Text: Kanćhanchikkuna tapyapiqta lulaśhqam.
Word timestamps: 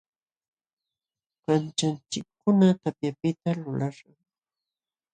Kanćhanchikkuna 1.43 2.67
tapyapiqta 2.81 3.51
lulaśhqam. 3.61 4.15